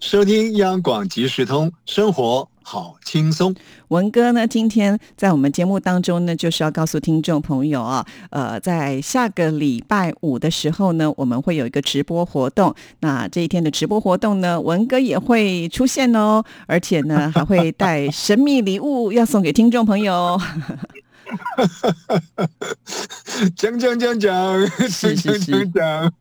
[0.00, 2.48] 收听央广即时通，生活。
[2.68, 3.54] 好轻松，
[3.88, 4.44] 文哥呢？
[4.44, 12.74] 今天在我们节目当中呢，就是要告诉听众朋友啊，呃，在下个礼拜五的时候呢，我们会有一个直播活动。
[12.98, 20.36] 那这一天的直播活动呢，文哥也会出现哦，而且呢，还会带神秘礼物要送给听众朋友。
[23.54, 26.12] 讲讲讲讲，讲讲讲讲。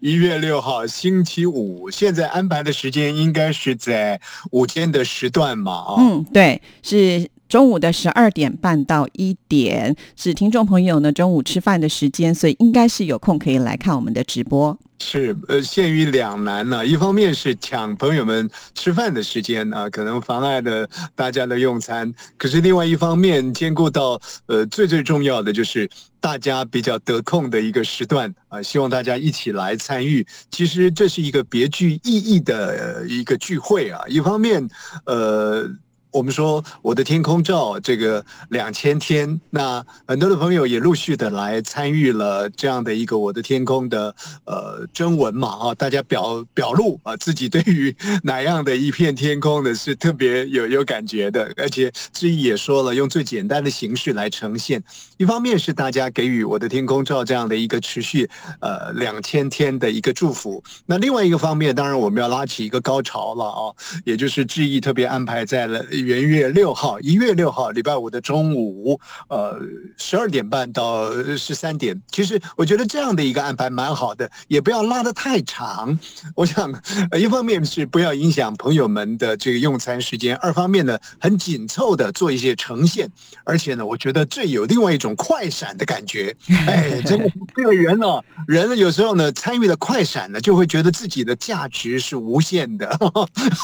[0.00, 5.72] 一月六号星期五，现在安排的时间应该是在午间的时段嘛？
[5.72, 14.76] 啊，嗯，对，是中午的十二点半到一点，是听众朋友呢中午吃饭的时间，所以应该是有空可以来看我们的直播。
[14.98, 16.84] 是呃，陷于两难呢。
[16.84, 30.26] 一方面是抢朋友们吃饭的时间啊，可能妨碍了大家的用餐；可是另外一方面，兼顾到呃最最重要的就是大家比较得空的一个时段啊，希望大家一起来参与。
[30.50, 34.02] 其实这是一个别具意义的一个聚会啊。
[34.08, 34.68] 一方面，
[35.06, 35.70] 呃。
[36.14, 54.80] 我们说我的天空照这个两千天，那很多的朋友也陆续的来参与了这样的一个我的天空的呃征文嘛啊，大家表表露啊自己对于哪样的一片天空呢是特别有有感觉的，而且志毅也说了，用最简单的形式来呈现。
[55.16, 65.84] 一方面是大家给予我的天空照这样的一个持续呃两千天的一个祝福，那另外一个方面，当然我们要拉起一个高潮了啊，也就是志毅特别安排在了。
[66.04, 69.58] 元月六号，一月六号，礼拜五的中午，呃，
[69.96, 72.00] 十二点半到十三点。
[72.12, 75.98] 其实我觉得这样的一个安排蛮好的，也不要拉得太长。
[76.36, 76.70] 我想，
[77.18, 83.10] 一方面是不要影响朋友们的这个用餐时间，二方面呢，很紧凑的做一些呈现。
[83.44, 86.36] 而且呢，我觉得这有另外一种快闪的感觉。
[86.68, 88.06] 哎，真的这个人呢，
[88.46, 92.98] 人有时候呢参与了快闪呢，就会觉得自己的价值是无限的。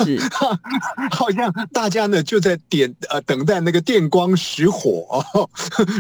[0.05, 0.19] 是，
[1.13, 2.23] 好像大家呢。
[2.31, 5.21] 就在点呃等待那个电光石火，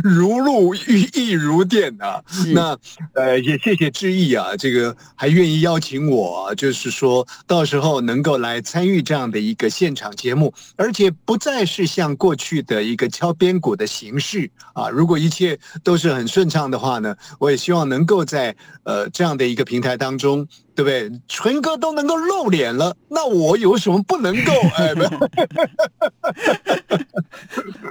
[0.04, 2.22] 如露亦亦如电啊。
[2.54, 2.78] 那
[3.14, 14.88] 呃也谢谢志毅啊，这个还愿意邀请我，就是说到时候能够来参与这样的一个现场节目，而且不再是像过去的一个敲边鼓的形式啊。
[14.88, 18.54] 如果一切都是很顺畅的话呢，我也希望能够在
[18.84, 20.46] 呃这样的一个平台当中。
[20.80, 21.20] 对不对？
[21.28, 24.52] 纯哥都能够露脸了，那我有什么不能够？
[24.78, 24.94] 哎，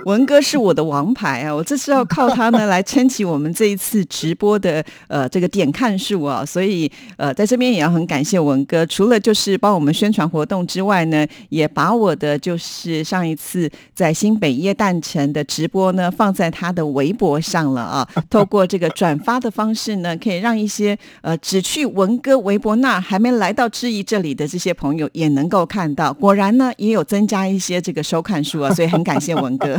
[0.05, 1.53] 文哥是我的王牌啊！
[1.53, 6.44] 我这是要靠他呢来撑起我们这一次直播的呃这个点看数啊！
[6.44, 18.09] 所以呃在这边也要很感谢文哥，除了就是帮我们宣传活动之外呢，也把我的就是上一次在新北耶诞城的直播呢放在他的微博上了啊！
[18.31, 22.78] 透过这个转发的方式呢，可以让一些呃只去文哥微博。
[22.79, 29.78] 那还没来到质疑这里的这些朋友也能够看到， 果然呢也有增加一些这个收看数啊，所以很感谢文哥。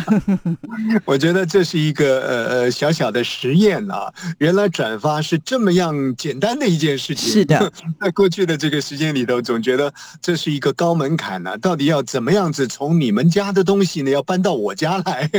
[1.05, 7.31] 我觉得这是一个呃呃小小的实验啊，原来转发是这么样简单的一件事情。
[7.31, 15.31] 是的， 在过去的这个时间里头，总觉得这是一个高门槛呢，到底要怎么样子从你们家的东西呢要搬到我家来，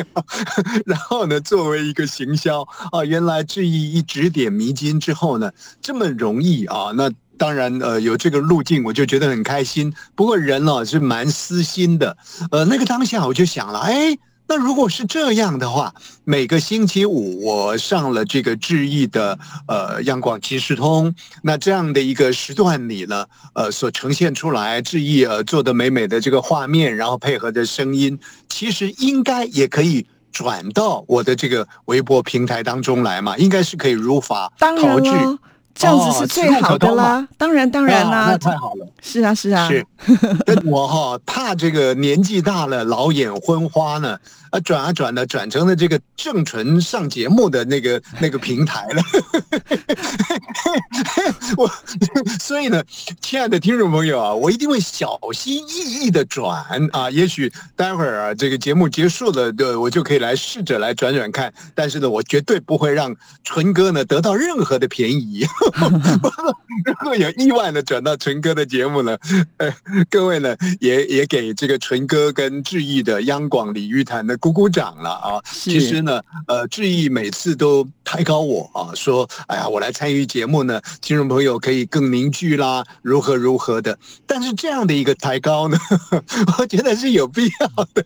[0.85, 2.61] 然后呢作为一个行销
[2.91, 5.51] 啊，原来质疑一指点迷津之后呢
[5.81, 7.11] 这么容易啊，那。
[7.41, 9.91] 当然，呃，有这个路径，我就觉得很开心。
[10.13, 12.15] 不过人哦是蛮私心的，
[12.51, 14.15] 呃，那个当下我就想了，哎，
[14.47, 15.91] 那如果是这样的话，
[16.23, 35.09] 每个星期五我上了这个志毅的呃央广即时通，那这样的一个时段里呢，呃，所呈现出来志毅呃做的美美的这个画面，然后配合着声音，其实应该也可以转到我的这个微博平台当中来嘛，应该是可以如法炮制。
[35.73, 38.87] 这样子是最好的啦，当然当然啦，那太好了。
[39.01, 39.85] 是啊是啊，是。
[40.65, 44.17] 我哈怕这个年纪大了老眼昏花呢，
[44.51, 49.01] 啊转啊转的转成了这个正纯上节目的那个那个平台了。
[51.57, 51.69] 我
[52.39, 52.83] 所以呢，
[53.19, 57.09] 亲爱的听众朋友啊，我一定会小心翼翼的转啊。
[57.09, 61.51] 也许待会儿啊，这个节目结束了，对，我就可以来试着来转转看。
[61.73, 65.45] 但是呢，我绝对不会让纯哥呢得到任何的便宜。
[66.85, 69.17] 如果有意外的转到纯哥的节目呢，
[69.57, 69.73] 呃，
[70.09, 75.39] 各位呢也也给这个纯哥跟志毅的央广鲤鱼潭的鼓鼓掌了啊。
[75.45, 83.97] 其实呢，呃，志毅每次都抬高我啊，说，哎呀，我来参与节目呢，听众朋友可以更凝聚啦，如何如何的。
[84.25, 85.77] 但是这样的一个抬高呢，
[86.57, 88.03] 我觉得是有必要的。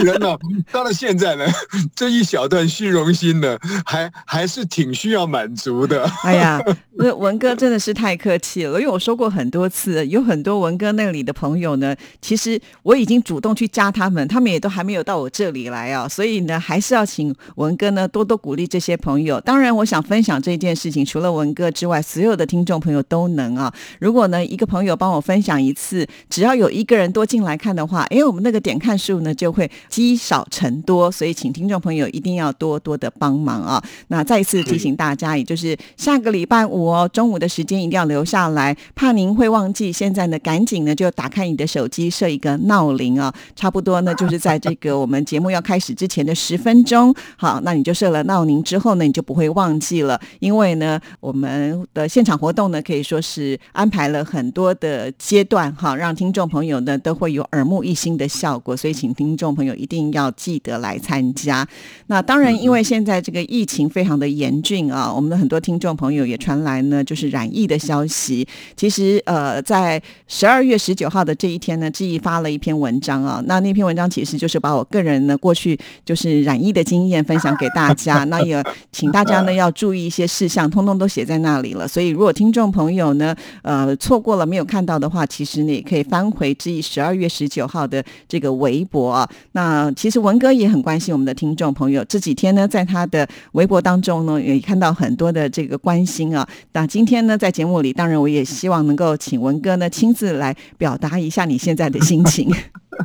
[0.04, 0.36] 人呢，
[0.72, 1.46] 到了现在呢，
[1.94, 6.04] 这一小段虚荣心呢，还还是挺需要满足的。
[6.24, 6.60] 哎呀，
[6.96, 19.38] 那文哥真的是太客气了，因为我说过很多次，有很多文哥那里的朋友呢，其实我已经主动去加他们，他们也都还还没有到我这里来啊，所以呢，还是要请文哥呢多多鼓励这些朋友。
[19.42, 23.70] 当然，我想分享这件事情，除了文哥之外，所有的听众朋友都能啊。
[23.98, 31.12] 如果呢，一个朋友帮我分享一次，只要有一个人多进来看的话，哎，我们那个点看数呢就会积少成多。
[31.12, 33.84] 所以，请听众朋友一定要多多的帮忙啊。
[34.08, 39.92] 那再一次提醒大家，也就是下个礼拜五哦，中午的时间一定要留下来，怕您会忘记。
[39.92, 43.30] 现在呢，赶紧呢就打开你的手机，设一个闹铃啊。
[43.54, 47.12] 差不多呢，就是在这这个我们节目要开始之前的十分钟。
[47.36, 50.20] 好，那你就设了闹铃之后呢，你就不会忘记了。
[50.38, 58.76] 因为呢，我们的现场活动呢，可以说是安排了很多的阶段哈，让听众朋友呢都会有耳目一新的效果。
[58.76, 61.66] 所以，请听众朋友一定要记得来参加。
[62.06, 68.46] 那当然，因为现在这个疫情非常的严峻啊，我们的很多听众朋友也传来呢，就是染疫的消息。
[68.76, 73.42] 其实，呃，在十二月十九号的这一天呢，志毅发了一篇文章啊。
[73.46, 78.24] 那那篇文章其实就是把我个人呢过去就是染疫的经验分享给大家。
[78.30, 78.62] 那也
[78.92, 81.88] 请大家呢要注意一些事项，通通都写在那里了。
[81.88, 89.28] 所以，如果听众朋友呢，呃，错过了没有看到的话，其实你也可以翻回志毅十二月十九号的这个微博啊。
[89.52, 96.46] 那其实文哥也很关心我们的听众朋友，这几天呢，在他的微博当中呢，也看到很多的这个关心啊。
[96.72, 102.50] 那今天呢，在节目里，当然我也希望能够请文哥呢亲自来表达一下你现在的心情。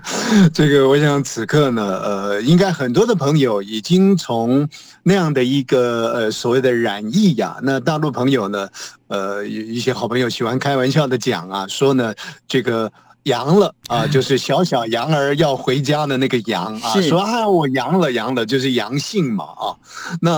[0.53, 4.67] 这个，我想此刻呢，呃，应该很多的朋友已经从
[5.03, 8.69] 那样的一个呃所谓的染疫呀，那大陆朋友呢，
[9.07, 12.13] 呃，一些好朋友喜欢开玩笑的讲啊，说呢，
[12.47, 12.91] 这个。
[13.25, 19.75] 阳了啊， 就是小小羊儿要回家的那个羊啊，说啊我阳了阳了，就是阳性嘛啊。
[20.21, 20.31] 那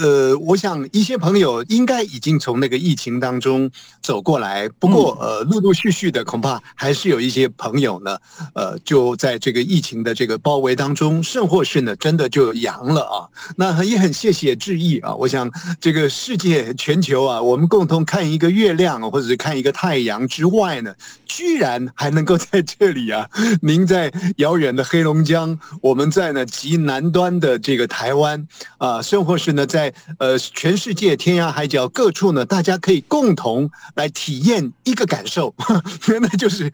[0.00, 3.70] 呃，我想一些朋友应该已经从那个疫情当中
[4.02, 8.16] 走过来，不过呃，陆陆续续的恐怕还是有一些朋友呢，
[8.54, 13.26] 呃，就在这个疫情的这个包围当中，甚或是呢真的就阳了啊。
[13.56, 15.12] 那也很谢谢致意啊。
[15.14, 15.50] 我想
[15.80, 20.94] 这个世界全球啊，我们共同看一个月亮或者是看一个太阳之外呢，
[21.26, 22.27] 居然还能。
[22.28, 23.26] 够在这里啊！
[23.62, 28.46] 您在遥远的黑龙江，我们在呢极南端的这个台湾
[28.76, 35.54] 啊，甚或是呢在呃全世界天涯海角各处呢，大家可以共同来体验一个感受，
[36.20, 36.70] 那就是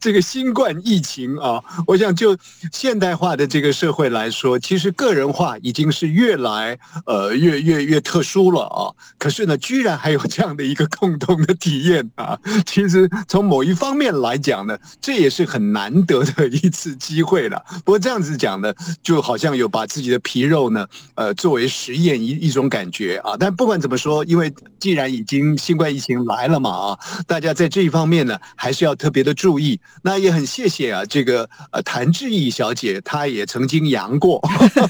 [0.00, 1.60] 这个新冠疫情啊！
[1.88, 2.38] 我想就
[2.72, 8.94] 现代化的这个社会来说，其实个人化已经是越来呃越越越特殊了啊！
[9.18, 12.38] 可是呢，居然还有这样的一个共同的体验啊！
[12.64, 14.78] 其实从某一方面来讲呢。
[15.00, 17.62] 这也是很难得的一次机会了。
[17.84, 18.72] 不过这样子讲呢，
[19.02, 23.34] 就好像有把自己的皮肉呢，呃，作为实验一一种感觉啊。
[23.38, 29.80] 但不管怎么说，因为既然已经新冠疫情来了嘛啊，大家在这一方面呢，还是要特别的注意。
[30.02, 34.40] 那也很谢谢啊，这个呃谭志毅小姐，她也曾经阳过，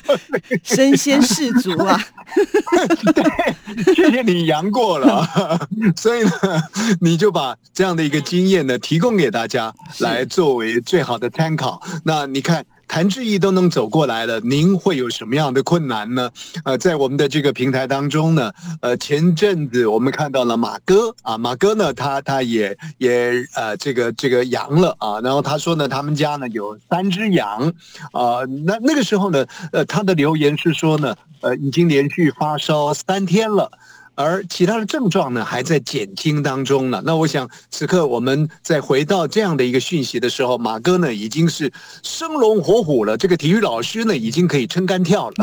[0.63, 1.99] 身先士卒啊。
[3.15, 5.29] 对，谢谢你阳过了，
[5.97, 6.31] 所以呢，
[7.01, 9.73] 你就把这样的一个经验呢，提供给大家。
[10.01, 11.81] 来作为最好的参考。
[12.05, 16.31] 那你看，谭志毅都能走过来了，您会有什么样的困难呢？
[16.65, 27.73] 呃，在我们的这个平台当中呢，呃，前阵子我们看到了马哥啊，马哥呢，他他也也呃，这个这个阳了啊，然后他说呢，他们家呢有三只羊
[28.13, 33.71] 啊，那那个时候呢，呃，他的留言是说呢，呃，已经连续发烧三天了。
[34.15, 37.03] 而其他的症状呢，还在减轻当中呢。
[37.05, 43.17] 那我想，此刻我们在回到这样的一个讯息的时候，马哥呢已经是生龙活虎了。
[43.17, 45.35] 这个体育老师呢，已经可以撑杆跳了。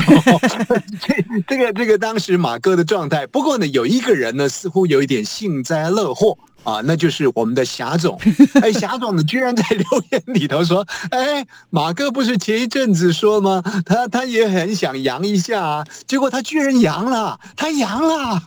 [1.01, 1.15] 这、
[1.47, 3.25] 这个、这个，当时马哥的状态。
[3.27, 8.19] 不过呢，有一个人呢，似乎有一点幸灾乐祸啊，那就是我们的霞总。
[8.61, 13.63] 哎，霞总呢，居然在留言里头说：“哎，马哥不是前一阵子说吗？
[13.85, 18.41] 他他也很想阳一下啊，结果他居然阳了，他阳了。”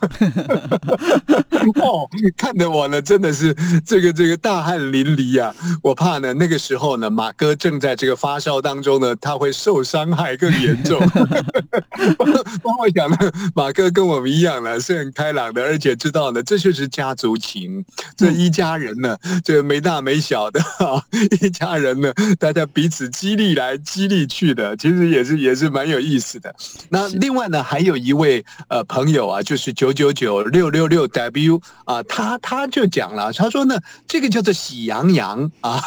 [1.81, 3.55] 哦，看得我呢，真的是
[3.85, 5.53] 这个这个大汗淋漓啊！
[5.81, 10.99] 我怕呢，那个时候呢，马哥正在这个发烧当中呢，他会受伤害更严重。
[12.61, 13.17] 帮我想呢，
[13.55, 17.83] 马哥跟我们一样呢，是很开朗的，而且知道呢，这就是家族情。
[18.15, 21.03] 这一家人呢，这没大没小的啊，
[21.41, 26.53] 一家人呢，大家彼此激励来激励去的，其实也是也是蛮有意思的。
[26.89, 35.81] 那另外呢，还有一位呃朋友啊，就是九九九六六六 W 啊，他他就讲了，他说呢，这个叫做喜羊羊啊，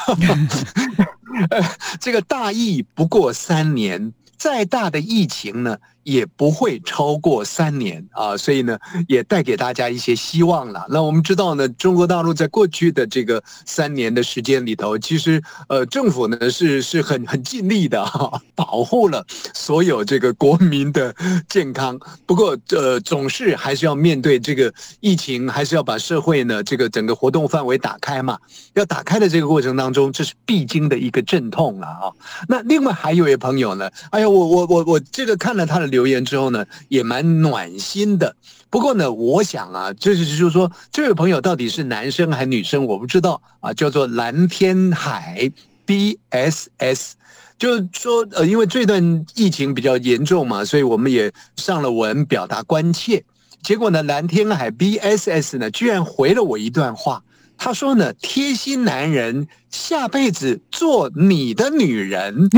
[2.01, 5.77] 这个大疫不过三年，再大的疫情呢。
[6.07, 10.87] 也不会超过三年啊，所以呢，也带给大家一些希望了。
[10.89, 21.13] 那我们知道呢，中国大陆在过去的这个三年的时间里头，其实呃，政府呢是是很很尽力的哈，保护了所有这个国民的
[21.49, 21.99] 健康。
[22.25, 28.39] 不过呃，总是还是要面对这个疫情，还是要把社会呢这个整个活动范围打开嘛。
[28.75, 32.15] 要打开的这个过程当中，这是必经的一个阵痛了啊。
[32.47, 35.96] 那另外还有一位朋友呢，哎呀，我我我我这个看了他的。
[35.97, 38.37] 留言之后呢，也蛮暖心的。
[38.69, 43.73] 不过呢，我想啊，这是就是说，这位朋友到底是男生还是女生，我不知道啊。
[43.73, 45.51] 叫做蓝天海
[45.87, 47.15] B S S，
[47.57, 53.25] 就是说，呃，因为这段疫情比较严重嘛，所以我们也上了文表达关切。
[53.63, 57.23] 结果呢，蓝天海 B S S 呢，居然回了我一段话。
[57.57, 62.35] 他说呢，贴心男人下辈子做你的女人。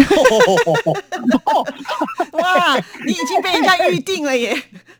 [2.32, 4.56] 哇，你已经被人家预定了耶！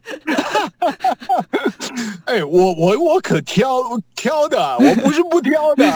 [2.24, 3.80] 哎，我我我可挑
[4.14, 5.86] 挑的，我不是不挑的。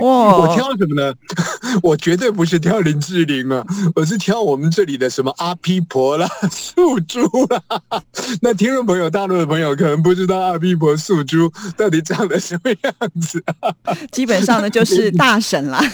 [0.00, 1.14] 哇，我挑什么呢？
[1.82, 7.62] 我绝对不是挑林志玲啊，我是挑我们这里的什么阿皮婆啦、素珠啦。
[8.42, 13.42] 那听众朋友，大陆的朋友可能不知道阿皮婆、素珠到底长得什么样子。
[14.12, 15.80] 基本上呢，就是 大神啦。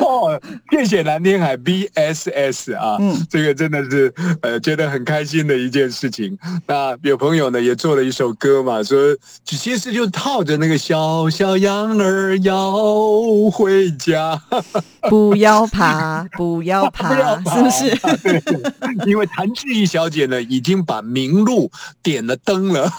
[0.00, 0.40] 哦，
[0.70, 4.12] 谢谢蓝天海 BSS 啊，嗯，这个真的是
[4.42, 6.36] 呃觉得很开心的一件事情。
[6.66, 8.98] 那有朋友呢也做了一首歌嘛，说
[9.44, 12.72] 其实就套着那个小小羊儿要
[13.52, 14.40] 回家，
[15.08, 17.94] 不要怕，不要怕，是不是？
[18.22, 18.42] 对，
[19.06, 21.70] 因为谭志毅小姐呢已经把明路
[22.02, 22.90] 点了灯了，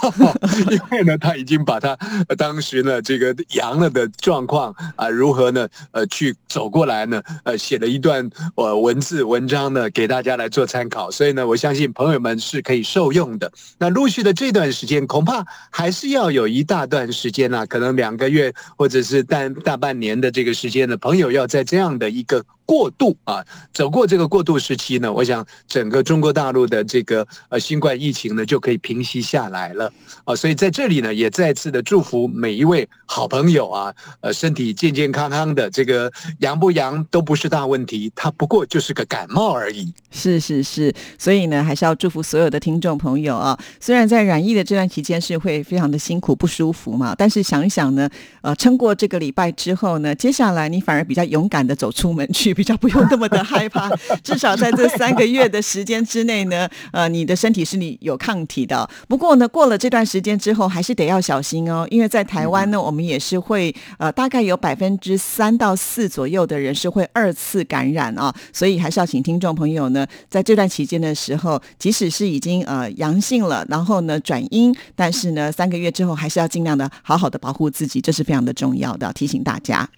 [0.69, 1.95] 因为呢她他已经把他
[2.39, 13.51] 当时呢这个阳了的状况啊如何呢呃去走过来呢呃写了一段呃文字文章呢给大家来做参考，所以呢我相信朋友们是可以受用的。
[13.77, 22.43] 那陆续的这段时间恐怕还是要有一大段时间呢，可能两个月或者是大大半年的这个时间呢，朋友要在这样的一个。
[22.69, 29.91] 过渡啊，走过这个过渡时期呢，我想整个中国大陆的这个呃新冠疫情呢就可以平息下来了
[30.23, 36.11] 啊，所以在这里呢也再次的祝福每一位好朋友啊，呃身体健健康康的，这个
[36.41, 39.91] 阳不阳都不是大问题，它不过就是个感冒而已。
[40.11, 48.07] 是是是，所以呢还是要祝福所有的听众朋友啊，虽然在染疫的这段期间是会非常的辛苦不舒服嘛，但是想一想呢，
[48.43, 52.58] 呃撑过这个礼拜之后呢，接下来你反而比较勇敢的走出门去。
[52.59, 53.89] 比较不用那么的害怕，
[54.21, 58.85] 至少在这三个月的时间之内呢，呃，你的身体是你有抗体的。
[59.07, 79.89] 不过呢，过了这段时间之后，还是得要小心哦，因为在台湾呢，我们也是会呃，大概有百分之三到四左右的人是会二次感染啊，所以还是要请听众朋友呢，在这段期间的时候，即使是已经呃阳性了，然后呢转阴，但是呢三个月之后，还是要尽量的好好的保护自己，这是非常的重要的，提醒大家。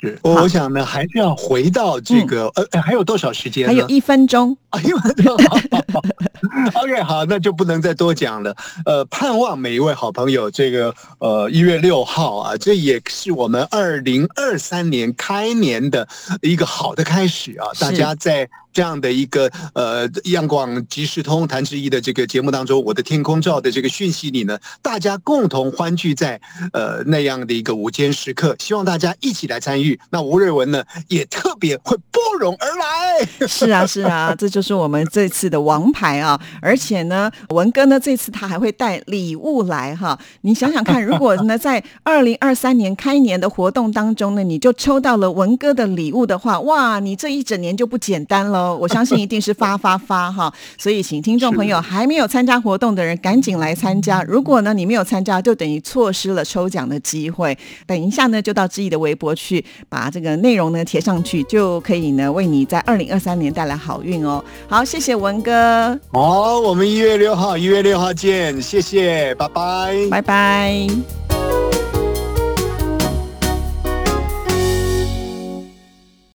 [0.00, 3.66] 是，我想呢，还是要回到这个，呃，还有多少时间？
[3.66, 4.56] 还有一分钟。
[4.70, 4.96] 哎呦，
[6.74, 8.54] OK，好，那就不能再多讲了。
[8.84, 16.06] 呃，盼望每一位好朋友，这个呃一月六号啊，这也是我们二零二三年开年的
[16.42, 17.66] 一个好的开始啊！
[17.80, 18.48] 大家在。
[18.72, 26.40] 这样的一个呃，央广即时通谭志毅的这个节目当中，我的天空照的这个讯息里呢，大家共同欢聚在
[26.72, 29.98] 呃那样的一个午间时刻，希望大家一起来参与。
[30.10, 33.26] 那吴瑞文呢，也特别会拨冗而来。
[33.48, 36.40] 是啊，是啊，这就是我们这次的王牌啊！
[36.62, 40.18] 而且呢，文哥呢这次他还会带礼物来哈。
[40.42, 48.57] 你想想看，如果呢在二零二三年开年的活动当中呢，你就抽到了文哥的礼物的话，哇，你这一整年就不简单了。
[48.58, 50.52] 喽，我相信一定是发发发哈。
[50.76, 54.22] 所以，请听众朋友还没有参加活动的人赶紧来参加。
[54.24, 57.56] 如果呢你没有参加，就等于错失了抽奖的机会。
[57.86, 64.44] 等一下呢，就到志毅的微博去把这个内容呢贴上去，就可以呢为你在二零二三年带来好运哦。
[64.68, 65.98] 好，谢谢文哥。
[66.12, 71.27] 好，我们一月六号，一月六号见，谢谢，拜拜，拜拜。